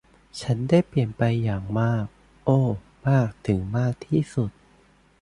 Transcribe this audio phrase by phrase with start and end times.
[0.41, 2.05] ฉันได้เปลี่ยนไปอย่างมาก
[2.45, 2.61] โอ้
[3.07, 4.51] มากถึงมากที่สุด